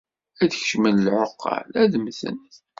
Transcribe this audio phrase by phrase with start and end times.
[0.43, 1.01] Ad t-kecmen!
[1.05, 2.39] Lɛeqqal ad mmten.